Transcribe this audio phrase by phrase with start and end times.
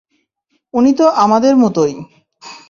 [0.73, 1.93] উনি তো আমাদের মতোই।